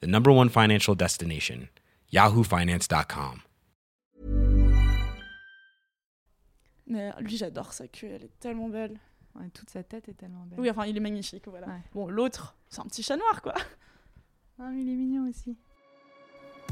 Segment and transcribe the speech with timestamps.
[0.00, 1.68] the number one financial destination,
[2.12, 3.40] yahoofinance.com.
[6.86, 8.98] Mais lui, j'adore sa queue, elle est tellement belle.
[9.34, 10.60] Ouais, toute sa tête est tellement belle.
[10.60, 11.66] Oui, enfin, il est magnifique, voilà.
[11.66, 11.80] Ouais.
[11.94, 13.54] Bon, l'autre, c'est un petit chat noir, quoi.
[14.60, 15.56] Ah, mais il est mignon aussi.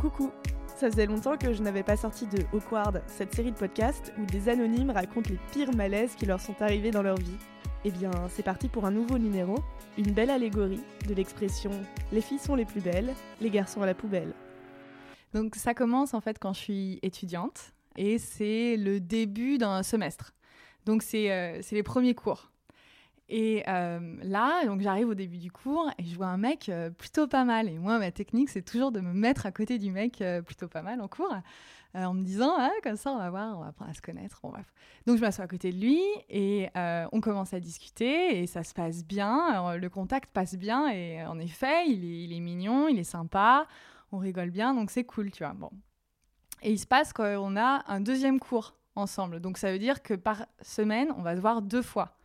[0.00, 0.30] Coucou
[0.76, 4.26] Ça faisait longtemps que je n'avais pas sorti de Awkward, cette série de podcasts où
[4.26, 7.36] des anonymes racontent les pires malaises qui leur sont arrivés dans leur vie.
[7.84, 9.56] Eh bien, c'est parti pour un nouveau numéro,
[9.98, 11.72] une belle allégorie de l'expression
[12.12, 14.32] «les filles sont les plus belles, les garçons à la poubelle
[15.34, 20.32] Donc ça commence en fait quand je suis étudiante et c'est le début d'un semestre.
[20.86, 22.51] Donc c'est euh, c'est les premiers cours.
[23.28, 26.90] Et euh, là, donc j'arrive au début du cours et je vois un mec euh,
[26.90, 27.68] plutôt pas mal.
[27.68, 30.68] Et moi, ma technique, c'est toujours de me mettre à côté du mec euh, plutôt
[30.68, 31.34] pas mal en cours,
[31.94, 34.40] en me disant, ah, comme ça, on va voir, on va apprendre à se connaître.
[35.06, 36.68] Donc je m'assois à côté de lui et
[37.12, 39.76] on commence à discuter et ça se passe bien.
[39.76, 43.66] Le contact passe bien et en effet, il est, il est mignon, il est sympa,
[44.10, 45.52] on rigole bien, donc c'est cool, tu vois.
[45.52, 45.70] Bon.
[46.62, 49.40] Et il se passe qu'on a un deuxième cours ensemble.
[49.40, 52.16] Donc ça veut dire que par semaine, on va se voir deux fois.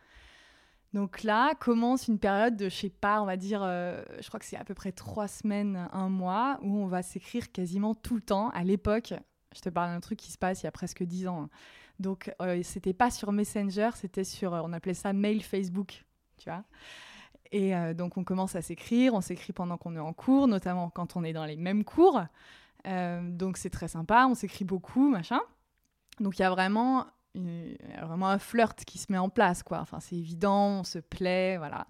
[0.94, 4.40] Donc là commence une période de, je sais pas, on va dire, euh, je crois
[4.40, 8.14] que c'est à peu près trois semaines, un mois, où on va s'écrire quasiment tout
[8.14, 8.48] le temps.
[8.50, 9.12] À l'époque,
[9.54, 11.42] je te parle d'un truc qui se passe il y a presque dix ans.
[11.42, 11.50] hein.
[11.98, 16.04] Donc euh, c'était pas sur Messenger, c'était sur, euh, on appelait ça mail Facebook,
[16.38, 16.64] tu vois.
[17.50, 20.90] Et euh, donc on commence à s'écrire, on s'écrit pendant qu'on est en cours, notamment
[20.90, 22.22] quand on est dans les mêmes cours.
[22.84, 25.40] Donc c'est très sympa, on s'écrit beaucoup, machin.
[26.20, 27.06] Donc il y a vraiment,
[27.38, 29.80] une- vraiment un flirt qui se met en place, quoi.
[29.80, 31.86] Enfin c'est évident, on se plaît, voilà.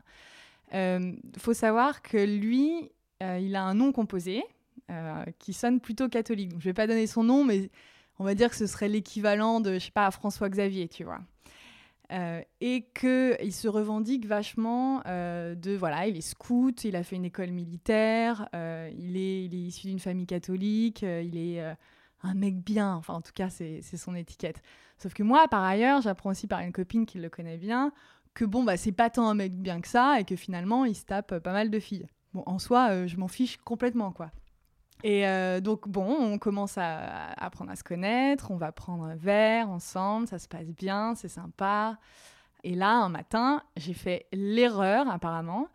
[0.74, 2.90] Euh, faut savoir que lui,
[3.22, 4.44] euh, il a un nom composé
[4.90, 6.52] euh, qui sonne plutôt catholique.
[6.58, 7.70] Je vais pas donner son nom, mais
[8.18, 11.20] on va dire que ce serait l'équivalent de, je sais pas, François Xavier, tu vois.
[12.10, 17.26] Euh, et qu'il se revendique vachement de voilà, il est scout, il a fait une
[17.26, 21.62] école militaire, il, est, il est issu d'une famille catholique, il est
[22.22, 24.62] un mec bien, enfin en tout cas c'est son étiquette.
[24.98, 27.92] Sauf que moi par ailleurs, j'apprends aussi par une copine qui le connaît bien
[28.34, 30.94] que bon bah c'est pas tant un mec bien que ça et que finalement il
[30.94, 32.06] se tape euh, pas mal de filles.
[32.34, 34.30] Bon en soi euh, je m'en fiche complètement quoi.
[35.04, 39.04] Et euh, donc, bon, on commence à, à apprendre à se connaître, on va prendre
[39.04, 41.98] un verre ensemble, ça se passe bien, c'est sympa.
[42.64, 45.68] Et là, un matin, j'ai fait l'erreur, apparemment,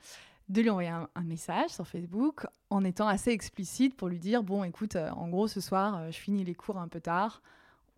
[0.50, 4.64] de lui envoyer un, message sur Facebook en étant assez explicite pour lui dire Bon,
[4.64, 7.42] écoute, euh, en gros, ce soir, euh, je finis les cours un peu tard,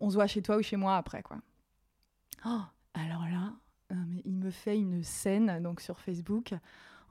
[0.00, 1.38] on se voit chez toi ou chez moi après, quoi.
[2.44, 2.60] Oh,
[2.94, 3.52] alors là,
[3.92, 6.54] euh, il me fait une scène donc sur Facebook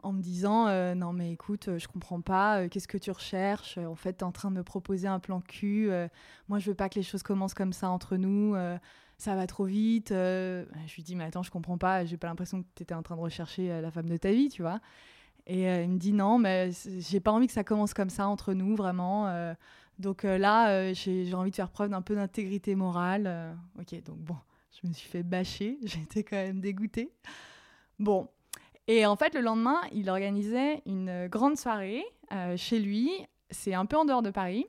[0.03, 3.79] en me disant non mais écoute je comprends pas qu'est-ce que tu recherches?
[3.79, 5.89] En fait tu es en train de me proposer un plan cul
[6.47, 8.55] moi je veux pas que les choses commencent comme ça entre nous
[9.17, 12.61] ça va trop vite je lui dis mais attends je comprends pas j'ai pas l'impression
[12.61, 14.79] que tu étais en train de rechercher la femme de ta vie tu vois
[15.47, 18.27] et euh, il me dit non mais j'ai pas envie que ça commence comme ça
[18.27, 19.53] entre nous vraiment euh.
[19.99, 24.37] donc euh, là j'ai envie de faire preuve d'un peu d'intégrité morale ok donc bon
[24.81, 27.11] je me suis fait bâcher j'étais quand même dégoûtée
[27.99, 28.27] bon
[28.87, 32.05] et en fait, le lendemain, il organisait une grande soirée
[32.55, 33.09] chez lui.
[33.49, 34.67] C'est un peu en dehors de Paris,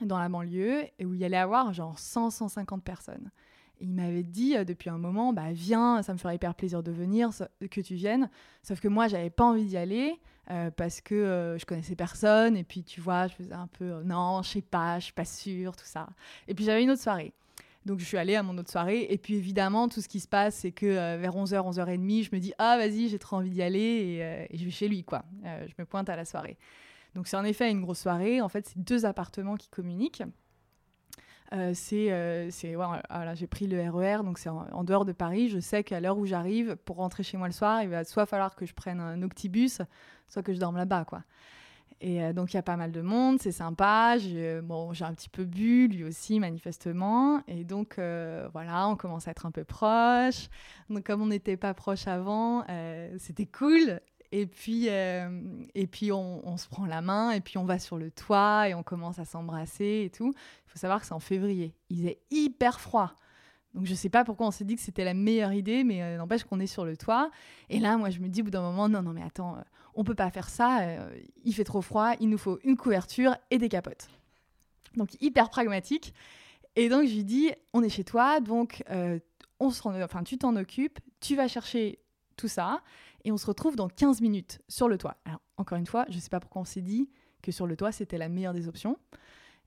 [0.00, 3.30] dans la banlieue, et où il allait avoir genre 100-150 personnes.
[3.80, 6.92] Il m'avait dit euh, depuis un moment, bah viens, ça me ferait hyper plaisir de
[6.92, 7.30] venir,
[7.70, 8.30] que tu viennes.
[8.62, 10.18] Sauf que moi, j'avais pas envie d'y aller
[10.50, 12.56] euh, parce que euh, je connaissais personne.
[12.56, 15.12] Et puis, tu vois, je faisais un peu, euh, non, je sais pas, je suis
[15.12, 16.08] pas sûre, tout ça.
[16.48, 17.32] Et puis, j'avais une autre soirée.
[17.84, 20.26] Donc je suis allée à mon autre soirée et puis évidemment tout ce qui se
[20.26, 23.60] passe c'est que vers 11h, 11h30 je me dis ah vas-y j'ai trop envie d'y
[23.60, 25.26] aller et, je vais chez lui quoi.
[25.44, 26.56] Je me pointe à la soirée.
[27.14, 30.22] Donc c'est en effet une grosse soirée, en fait c'est deux appartements qui communiquent.
[31.54, 35.12] Euh, c'est, euh, c'est ouais, voilà, j'ai pris le RER, donc c'est en, dehors de
[35.12, 35.48] Paris.
[35.48, 38.26] Je sais qu'à l'heure où j'arrive, pour rentrer chez moi le soir, il va soit
[38.26, 39.80] falloir que je prenne un octibus,
[40.28, 41.22] soit que je dorme là-bas, quoi.
[42.00, 44.18] Et euh, donc il y a pas mal de monde, c'est sympa.
[44.18, 47.42] J'ai bon, j'ai un petit peu bu, lui aussi manifestement.
[47.48, 50.48] Et donc euh, voilà, on commence à être un peu proches.
[51.04, 54.00] Comme on n'était pas proches avant, euh, c'était cool.
[54.36, 55.28] Et puis, euh,
[55.76, 58.74] et puis on, se prend la main et puis on va sur le toit et
[58.74, 60.34] on commence à s'embrasser et tout.
[60.36, 61.72] Il faut savoir que c'est en février.
[61.88, 63.14] Il est hyper froid.
[63.74, 66.16] Donc je sais pas pourquoi on s'est dit que c'était la meilleure idée, mais euh,
[66.16, 67.30] n'empêche qu'on est sur le toit.
[67.70, 69.60] Et là, moi, je me dis au bout d'un moment, non, non, mais attends, euh,
[69.94, 70.80] on peut pas faire ça.
[70.80, 74.08] euh, il fait trop froid, il nous faut une couverture et des capotes.
[74.96, 76.12] Donc hyper pragmatique.
[76.74, 78.82] Et donc je lui dis, on est chez toi, donc
[79.60, 82.00] on se rend- enfin, tu t'en occupes, tu vas chercher
[82.36, 82.82] tout ça,
[83.24, 85.16] et on se retrouve dans 15 minutes sur le toit.
[85.24, 87.10] Alors encore une fois, je sais pas pourquoi on s'est dit
[87.42, 88.98] que sur le toit, c'était la meilleure des options.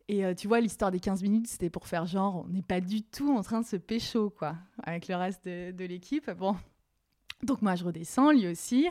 [0.10, 2.80] Et euh, tu vois, l'histoire des 15 minutes, c'était pour faire genre, on n'est pas
[2.80, 6.30] du tout en train de se pécho, quoi, avec le reste de l'équipe.
[6.32, 6.56] Bon.
[7.44, 8.88] Donc moi, je redescends, lui aussi.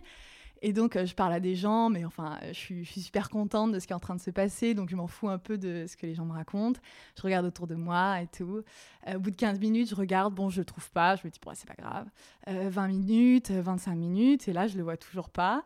[0.62, 3.72] Et donc, euh, je parle à des gens, mais enfin, euh, je suis, super contente
[3.72, 5.58] de ce qui est en train de se passer, donc je m'en fous un peu
[5.58, 6.80] de ce que les gens me racontent.
[7.16, 8.62] Je regarde autour de moi et tout.
[9.06, 11.30] Euh, au bout de 15 minutes, je regarde, bon, je le trouve pas, je me
[11.30, 12.06] dis, bon, c'est pas grave.
[12.48, 15.64] Euh, 20 minutes, euh, 25 minutes, et là, je le vois toujours pas.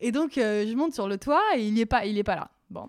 [0.00, 2.50] Et donc, je monte sur le toit et il est pas, il pas là.
[2.68, 2.88] Bon.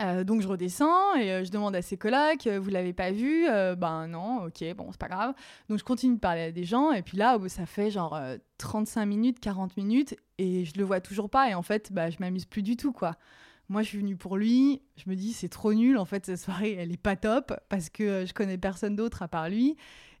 [0.00, 3.10] Euh, donc je redescends et euh, je demande à ses colocs, euh, vous l'avez pas
[3.12, 3.46] vu?
[3.48, 5.34] Euh, Ben non, ok, bon, c'est pas grave.
[5.68, 8.14] Donc je continue de parler à des gens et puis là, oh, ça fait genre
[8.14, 12.10] euh, 35 minutes, 40 minutes et je le vois toujours pas et en fait, bah,
[12.10, 13.16] je m'amuse plus du tout quoi.
[13.68, 16.40] Moi, je suis venue pour lui, je me dis c'est trop nul, en fait, cette
[16.40, 19.76] soirée, elle est pas top parce que je connais personne d'autre à part lui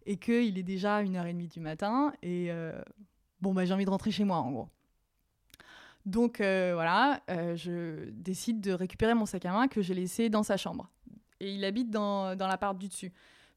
[0.06, 2.50] et qu'il est déjà 1h30 du matin et
[3.40, 4.68] bon, bah, j'ai envie de rentrer chez moi en gros.
[6.04, 10.28] Donc euh, voilà, euh, je décide de récupérer mon sac à main que j'ai laissé
[10.28, 10.90] dans sa chambre.
[11.40, 13.12] Et il habite dans, dans l'appart du dessus.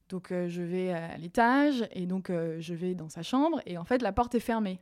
[0.08, 3.84] Donc euh, je vais à l'étage et donc je vais dans sa chambre et en
[3.84, 4.80] fait la porte est fermée.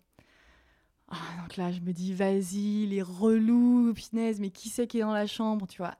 [1.08, 5.02] Ah, donc là je me dis vas-y, les relous, punaise, mais qui c'est qui est
[5.02, 5.94] dans la chambre, tu vois?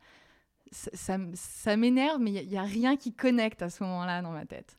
[0.73, 4.45] Ça, ça m'énerve, mais il n'y a, rien qui connecte à ce moment-là dans ma
[4.45, 4.77] tête.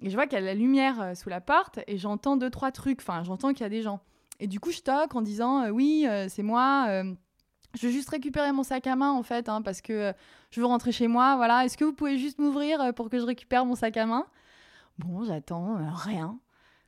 [0.00, 2.72] Et je vois qu'il y a la lumière sous la porte et j'entends deux, trois
[2.72, 4.00] trucs, enfin j'entends qu'il y a des gens.
[4.40, 6.86] Et du coup, je toque en disant euh, Oui, euh, c'est moi.
[6.88, 7.14] euh,
[7.74, 10.14] je veux juste récupérer mon sac à main, en fait, hein, parce que
[10.50, 11.36] je veux rentrer chez moi.
[11.36, 11.64] Voilà.
[11.64, 14.26] Est-ce que vous pouvez juste m'ouvrir pour que je récupère mon sac à main?
[14.98, 16.38] Bon, j'attends, rien.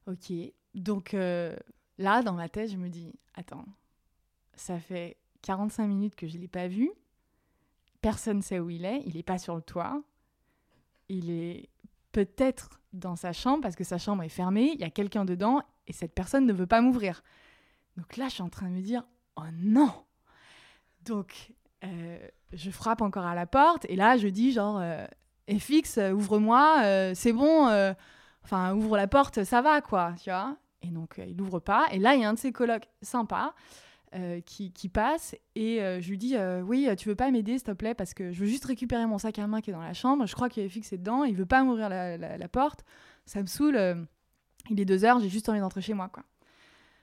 [0.07, 0.33] Ok.
[0.75, 3.67] Donc là, dans ma tête, je me dis Attends,
[4.55, 6.91] ça fait 45 minutes que je ne l'ai pas vu.
[8.01, 9.03] Personne ne sait où il est.
[9.05, 10.03] Il n'est pas sur le toit.
[11.11, 11.69] Il est
[12.25, 14.73] peut-être dans sa chambre parce que sa chambre est fermée.
[14.75, 17.23] Il y a quelqu'un dedans et cette personne ne veut pas m'ouvrir.
[17.97, 19.05] Donc là, je suis en train de me dire,
[19.37, 19.93] oh non
[21.03, 21.53] Donc,
[21.85, 22.19] euh,
[22.53, 25.07] je frappe encore à la porte et là, je dis genre, euh,
[25.49, 27.93] FX, ouvre-moi, euh, c'est bon, euh,
[28.43, 30.57] enfin, ouvre la porte, ça va, quoi, tu vois?
[30.83, 31.87] Et donc, il ouvre pas.
[31.93, 33.55] Et là, il y a un de ses colocs sympa
[34.15, 37.67] euh, qui, passe et euh, je lui dis, euh, oui, tu veux pas m'aider, s'il
[37.67, 39.83] te plaît, parce que je veux juste récupérer mon sac à main qui est dans
[39.83, 40.27] la chambre.
[40.27, 42.85] Je crois FX est dedans, il veut pas m'ouvrir la, porte.
[43.27, 44.07] Ça me saoule.
[44.71, 46.25] il est deux heures, j'ai juste envie d'entrer chez moi, quoi.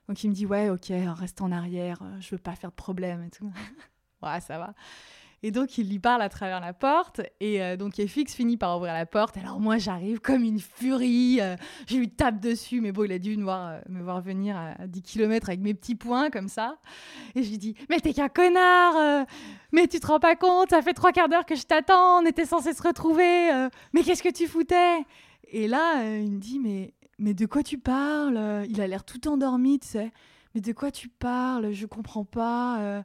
[0.07, 3.24] Donc il me dit ouais, ok, reste en arrière, je veux pas faire de problème
[3.24, 3.51] et tout.
[4.24, 4.74] ouais, ça va.
[5.44, 8.78] Et donc il lui parle à travers la porte et euh, donc FX finit par
[8.78, 9.38] ouvrir la porte.
[9.38, 11.56] Alors moi j'arrive comme une furie, euh,
[11.88, 14.58] je lui tape dessus, mais bon il a dû me voir, euh, me voir venir
[14.58, 16.78] à 10 km avec mes petits poings comme ça.
[17.36, 19.26] Et je lui dis mais t'es qu'un connard,
[19.72, 22.26] mais tu te rends pas compte, ça fait trois quarts d'heure que je t'attends, on
[22.26, 23.52] était censés se retrouver,
[23.94, 24.98] mais qu'est-ce que tu foutais?
[25.52, 28.66] Et là il me dit mais mais de quoi tu parles?
[28.70, 30.12] Il a l'air tout endormi, tu sais.
[30.54, 31.72] Mais de quoi tu parles?
[31.72, 33.04] Je comprends pas.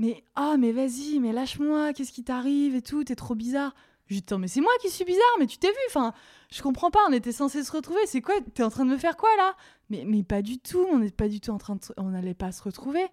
[0.00, 0.04] Euh.
[0.04, 1.92] Mais ah, mais vas-y, mais lâche-moi.
[1.92, 3.74] Qu'est-ce qui t'arrive et tout T'es trop bizarre.
[4.06, 5.36] Je dis, Attends, mais c'est moi qui suis bizarre.
[5.38, 6.12] Mais tu t'es vu Enfin,
[6.50, 7.00] je comprends pas.
[7.08, 8.00] On était censés se retrouver.
[8.06, 9.54] C'est quoi T'es en train de me faire quoi là?
[9.88, 10.84] Mais mais pas du tout.
[10.90, 11.80] On n'est pas du tout en train de.
[11.96, 13.06] On n'allait pas se retrouver.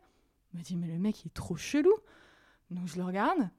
[0.54, 1.94] Il me dit mais le mec il est trop chelou.
[2.72, 3.50] Donc je le regarde.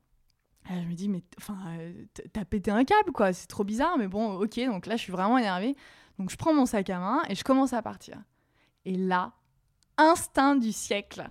[0.70, 3.32] Et je me dis mais enfin euh, t'as pété un câble quoi.
[3.32, 3.98] C'est trop bizarre.
[3.98, 4.58] Mais bon, ok.
[4.66, 5.76] Donc là je suis vraiment énervée.
[6.18, 8.22] Donc je prends mon sac à main et je commence à partir.
[8.84, 9.32] Et là,
[9.96, 11.30] instinct du siècle.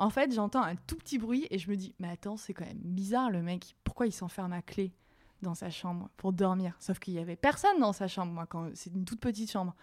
[0.00, 2.64] En fait, j'entends un tout petit bruit et je me dis, mais attends, c'est quand
[2.64, 3.76] même bizarre le mec.
[3.84, 4.94] Pourquoi il s'enferme à clé
[5.42, 6.74] dans sa chambre pour dormir?
[6.80, 9.74] Sauf qu'il y avait personne dans sa chambre, moi, quand c'est une toute petite chambre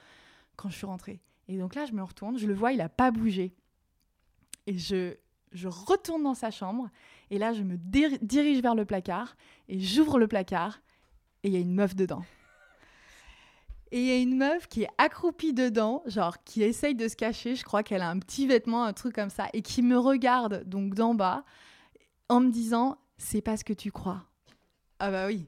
[0.56, 1.22] quand je suis rentrée.
[1.48, 3.54] Et donc là, je me retourne, je le vois, il a pas bougé.
[4.66, 5.14] Et je,
[5.52, 6.90] je retourne dans sa chambre
[7.30, 9.38] et là, je me dir- dirige vers le placard
[9.70, 10.80] et j'ouvre le placard
[11.44, 12.24] et il y a une meuf dedans.
[13.91, 17.15] Et il y a une meuf qui est accroupie dedans, genre qui essaye de se
[17.15, 17.56] cacher.
[17.56, 20.63] Je crois qu'elle a un petit vêtement, un truc comme ça, et qui me regarde
[20.65, 21.46] donc d'en bas
[22.29, 24.24] en me disant C'est pas ce que tu crois.
[25.00, 25.48] Ah bah oui.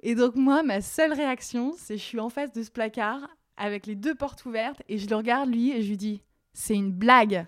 [0.00, 3.86] Et donc, moi, ma seule réaction, c'est je suis en face de ce placard avec
[3.86, 6.92] les deux portes ouvertes et je le regarde lui et je lui dis C'est une
[6.92, 7.46] blague.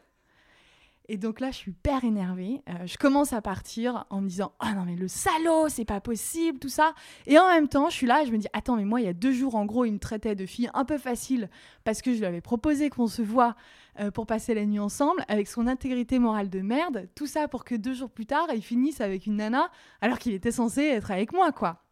[1.12, 2.62] Et donc là, je suis hyper énervée.
[2.68, 6.00] Euh, je commence à partir en me disant Ah non, mais le salaud, c'est pas
[6.00, 6.94] possible, tout ça.
[7.26, 9.06] Et en même temps, je suis là et je me dis Attends, mais moi, il
[9.06, 11.50] y a deux jours, en gros, il me traitait de fille un peu facile
[11.82, 13.56] parce que je lui avais proposé qu'on se voit
[13.98, 17.08] euh, pour passer la nuit ensemble avec son intégrité morale de merde.
[17.16, 19.68] Tout ça pour que deux jours plus tard, il finisse avec une nana
[20.00, 21.82] alors qu'il était censé être avec moi, quoi.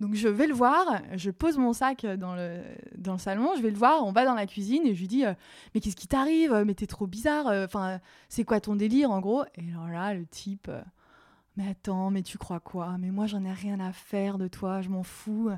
[0.00, 2.62] Donc je vais le voir, je pose mon sac dans le,
[2.96, 5.08] dans le salon, je vais le voir, on va dans la cuisine et je lui
[5.08, 5.34] dis euh,
[5.74, 6.54] Mais qu'est-ce qui t'arrive?
[6.66, 9.44] Mais t'es trop bizarre, euh, enfin, c'est quoi ton délire en gros?
[9.56, 10.80] Et là, le type euh,
[11.58, 12.96] Mais attends, mais tu crois quoi?
[12.98, 15.50] Mais moi j'en ai rien à faire de toi, je m'en fous.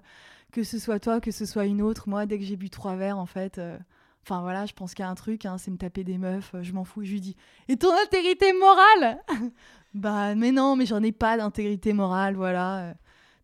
[0.51, 2.97] Que ce soit toi, que ce soit une autre, moi dès que j'ai bu trois
[2.97, 3.61] verres en fait.
[4.25, 6.53] Enfin voilà, je pense qu'il y a un truc, hein, c'est me taper des meufs,
[6.63, 7.05] je m'en fous.
[7.05, 7.37] Je lui dis
[7.69, 9.19] Et ton intégrité morale?
[9.95, 12.95] Bah mais non, mais j'en ai pas d'intégrité morale, voilà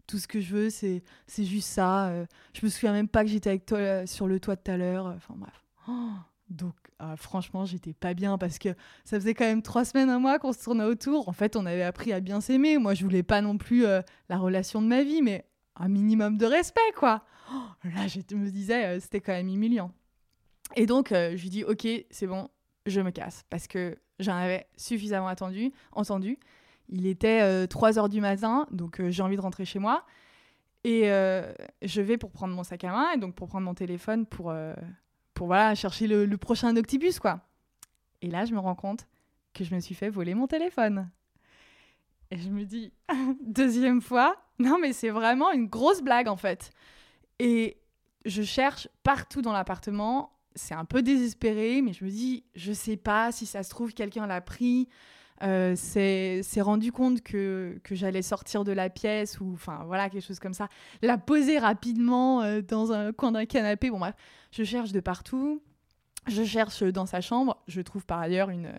[0.08, 1.02] tout ce que je veux, c'est,
[1.38, 2.08] juste ça.
[2.08, 2.26] Euh.
[2.54, 4.76] je me souviens même pas que j'étais avec toi euh, sur le toit tout à
[4.76, 5.06] l'heure.
[5.06, 5.64] Enfin bref.
[5.86, 6.10] Oh.
[6.50, 6.74] donc
[7.16, 8.70] franchement, j'étais pas bien parce que
[9.04, 11.28] ça faisait quand même trois semaines, un mois qu'on se tournait autour.
[11.28, 12.76] En fait, on avait appris à bien s'aimer.
[12.78, 15.46] Moi, je voulais pas non plus euh, la relation de ma vie, mais
[15.76, 17.22] un minimum de respect, quoi.
[17.54, 19.92] Oh, là, je me disais, c'était quand même humiliant.
[20.74, 22.48] Et donc, je lui dis, ok, c'est bon,
[22.84, 26.38] je me casse parce que j'en avais suffisamment attendu, entendu.
[26.88, 30.04] Il était 3 euh, heures du matin, donc euh, j'ai envie de rentrer chez moi.
[30.84, 31.52] Et euh,
[31.82, 34.54] je vais pour prendre mon sac à main et donc pour prendre mon téléphone pour,
[35.34, 37.40] pour voilà, chercher le, prochain Octibus, quoi.
[38.22, 39.06] Et là, je me rends compte
[39.54, 41.10] que je me suis fait voler mon téléphone.
[42.30, 42.92] Et je me dis,
[43.42, 46.70] deuxième fois, non mais c'est vraiment une grosse blague en fait.
[47.38, 47.78] Et
[48.24, 52.96] je cherche partout dans l'appartement, c'est un peu désespéré, mais je me dis, je sais
[52.96, 54.88] pas si ça se trouve, quelqu'un l'a pris,
[55.44, 60.40] euh, s'est rendu compte que, j'allais sortir de la pièce ou enfin voilà quelque chose
[60.40, 60.68] comme ça,
[61.00, 63.90] la poser rapidement euh, dans un coin d'un canapé.
[63.90, 64.14] Bon bref,
[64.50, 65.62] je cherche de partout.
[66.26, 67.62] Je cherche dans sa chambre.
[67.68, 68.72] Je trouve par ailleurs une,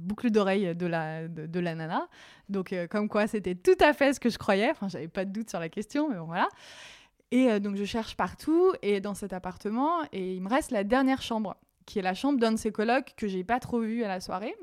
[0.00, 2.08] boucle d'oreille de la, de, nana.
[2.48, 4.70] Donc, euh, comme quoi, c'était tout à fait ce que je croyais.
[4.70, 6.48] Enfin, j'avais pas de doute sur la question, mais bon, voilà.
[7.30, 10.02] Et donc, je cherche partout et dans cet appartement.
[10.12, 11.56] Et il me reste la dernière chambre,
[11.86, 14.20] qui est la chambre d'un de ses colocs que j'ai pas trop vu à la
[14.20, 14.54] soirée.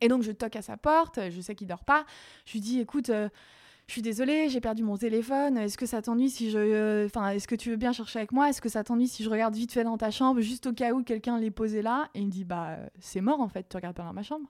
[0.00, 2.04] Et donc je toque à sa porte, je sais qu'il dort pas.
[2.46, 3.28] Je lui dis écoute, euh,
[3.88, 5.56] je suis désolée, j'ai perdu mon téléphone.
[5.56, 8.32] Est-ce que ça t'ennuie si je, euh, enfin, est-ce que tu veux bien chercher avec
[8.32, 8.48] moi?
[8.48, 10.92] Est-ce que ça t'ennuie si je regarde vite fait dans ta chambre, juste au cas
[10.92, 12.10] où quelqu'un l'ait posé là?
[12.14, 14.48] Et il me dit bah c'est mort en fait, tu regardes pas dans ma chambre.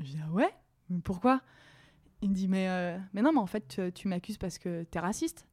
[0.00, 0.52] Je dis ah ouais,
[0.88, 1.42] mais pourquoi?
[2.22, 4.98] Il me dit mais euh, mais non mais en fait tu, m'accuses parce que t'es
[4.98, 5.46] raciste.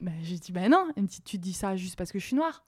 [0.00, 0.88] Ben, j'ai dit bah non.
[0.96, 2.64] Il me tu dis ça juste parce que je suis noire.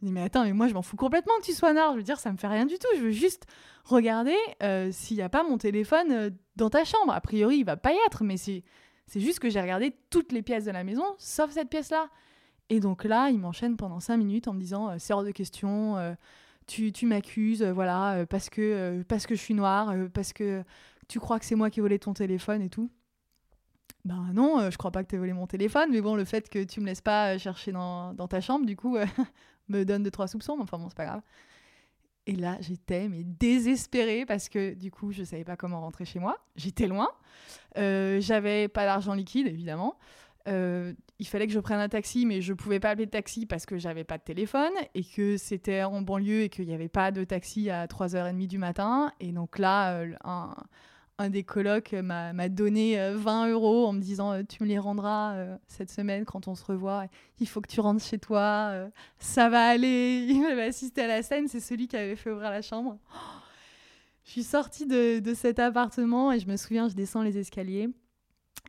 [0.00, 1.92] Je dis, mais attends, mais moi je m'en fous complètement que tu sois noir.
[1.92, 2.88] Je veux dire, ça me fait rien du tout.
[2.96, 3.46] Je veux juste
[3.84, 7.12] regarder euh, s'il n'y a pas mon téléphone euh, dans ta chambre.
[7.12, 8.62] A priori, il va pas y être, mais c'est,
[9.06, 12.08] c'est juste que j'ai regardé toutes les pièces de la maison, sauf cette pièce-là.
[12.70, 15.32] Et donc là, il m'enchaîne pendant cinq minutes en me disant, euh, c'est hors de
[15.32, 15.96] question,
[16.66, 20.62] tu, tu m'accuses, voilà, parce, que, parce que je suis noire, parce que
[21.08, 22.90] tu crois que c'est moi qui ai volé ton téléphone et tout.
[24.04, 26.48] Ben non, je crois pas que tu aies volé mon téléphone, mais bon, le fait
[26.48, 28.96] que tu me laisses pas chercher dans, dans ta chambre, du coup,
[29.68, 31.22] me donne deux, trois soupçons, mais enfin bon, c'est pas grave.
[32.26, 36.18] Et là, j'étais mais désespérée parce que du coup, je savais pas comment rentrer chez
[36.18, 36.36] moi.
[36.54, 37.08] J'étais loin.
[37.76, 39.98] Euh, j'avais pas d'argent liquide, évidemment.
[40.48, 43.46] Euh, il fallait que je prenne un taxi, mais je pouvais pas appeler de taxi
[43.46, 46.88] parce que j'avais pas de téléphone et que c'était en banlieue et qu'il n'y avait
[46.88, 49.12] pas de taxi à 3h30 du matin.
[49.20, 50.54] Et donc là, euh, un,
[51.20, 54.78] un des colocs m'a donné 20 euh, euros en me disant euh, tu me les
[54.78, 57.04] rendras euh, cette semaine quand on se revoit.
[57.38, 58.72] Il faut que tu rentres chez toi,
[59.18, 60.26] ça va aller.
[60.28, 62.96] Il m'avait assisté à la scène, c'est celui qui avait fait ouvrir la chambre.
[64.24, 67.90] je suis sortie de, cet appartement et je me souviens, je descends les escaliers.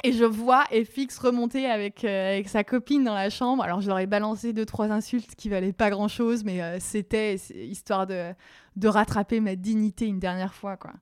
[0.03, 3.61] Et je vois FX remonter avec, avec sa copine dans la chambre.
[3.61, 7.35] Alors, je leur ai balancé deux, trois insultes qui valaient pas grand chose, mais c'était
[7.35, 8.33] histoire de,
[8.77, 10.93] de rattraper ma dignité une dernière fois, quoi.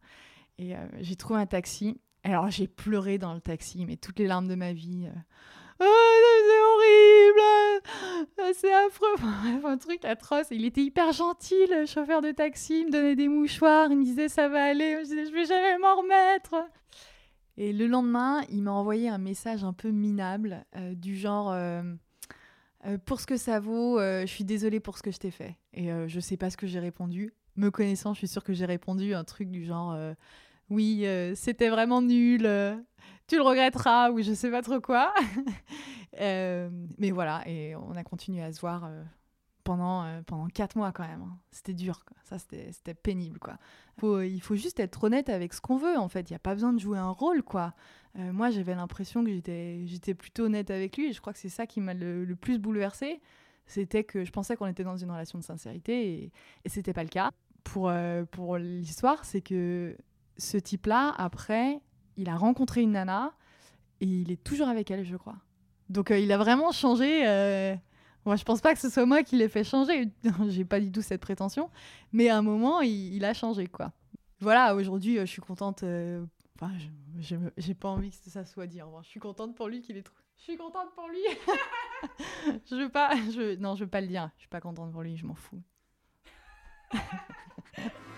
[0.59, 1.99] Et euh, j'ai trouvé un taxi.
[2.23, 5.07] Alors j'ai pleuré dans le taxi, mais toutes les larmes de ma vie.
[5.07, 5.19] Euh.
[5.81, 5.85] Oh,
[6.45, 10.47] c'est horrible C'est affreux Un truc atroce.
[10.51, 12.81] Il était hyper gentil, le chauffeur de taxi.
[12.81, 13.87] Il me donnait des mouchoirs.
[13.89, 14.97] Il me disait ça va aller.
[14.99, 16.55] Je disais je vais jamais m'en remettre.
[17.55, 21.55] Et le lendemain, il m'a envoyé un message un peu minable, euh, du genre
[23.05, 25.57] Pour ce que ça vaut, je suis désolée pour ce que je t'ai fait.
[25.73, 27.33] Et je sais pas ce que j'ai répondu.
[27.55, 29.93] Me connaissant, je suis sûre que j'ai répondu un truc du genre
[30.69, 32.75] oui, euh, c'était vraiment nul, euh,
[33.27, 35.13] tu le regretteras, ou je sais pas trop quoi.
[36.19, 38.89] Euh, mais voilà, et on a continué à se voir
[39.63, 41.21] pendant, pendant quatre mois quand même.
[41.21, 41.37] Hein.
[41.51, 43.39] C'était dur, ça c'était pénible.
[43.39, 43.57] Quoi.
[44.25, 46.29] il faut juste être honnête avec ce qu'on veut, en fait.
[46.29, 47.73] Il n'y a pas besoin de jouer un rôle, quoi.
[48.15, 51.67] moi, j'avais l'impression que j'étais plutôt honnête avec lui, et je crois que c'est ça
[51.67, 53.21] qui m'a le, plus bouleversé.
[53.65, 56.31] C'était que je pensais qu'on était dans une relation de sincérité, et,
[56.65, 57.31] et c'était pas le cas.
[57.63, 57.93] Pour,
[58.31, 59.95] pour l'histoire, c'est que
[60.39, 61.79] ce type-là, après,
[62.17, 63.33] il a rencontré une nana
[64.01, 65.37] et il est toujours avec elle, je crois.
[65.89, 67.27] Donc euh, il a vraiment changé.
[67.27, 67.75] Euh...
[68.25, 70.11] Moi, je pense pas que ce soit moi qui l'ai fait changer.
[70.49, 71.69] J'ai pas du tout cette prétention.
[72.11, 73.91] Mais à un moment, il, a changé, quoi.
[74.39, 75.83] Voilà, aujourd'hui, euh, je suis contente.
[76.55, 76.71] Enfin,
[77.57, 78.81] j'ai pas envie que ça soit dit.
[79.03, 80.03] Je suis contente pour lui qu'il ait,
[80.37, 81.23] Je suis contente pour lui.
[82.69, 84.29] je veux pas, je, non, je veux pas le dire.
[84.35, 85.61] Je suis pas contente pour lui, je m'en fous.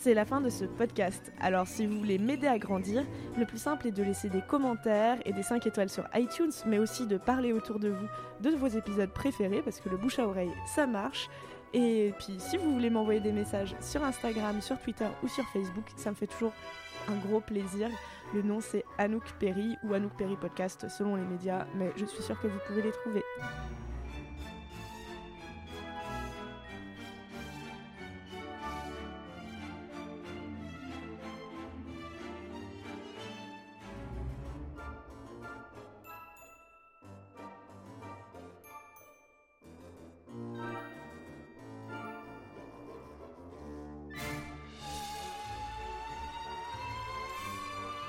[0.00, 1.32] C'est la fin de ce podcast.
[1.40, 3.04] Alors si vous voulez m'aider à grandir,
[3.36, 6.78] le plus simple est de laisser des commentaires et des 5 étoiles sur iTunes, mais
[6.78, 8.06] aussi de parler autour de vous
[8.40, 11.28] de vos épisodes préférés, parce que le bouche à oreille, ça marche.
[11.74, 15.86] Et puis si vous voulez m'envoyer des messages sur Instagram, sur Twitter ou sur Facebook,
[15.96, 16.52] ça me fait toujours
[17.08, 17.88] un gros plaisir.
[18.34, 22.22] Le nom c'est Anouk Perry ou Anouk Perry Podcast selon les médias, mais je suis
[22.22, 23.24] sûre que vous pouvez les trouver.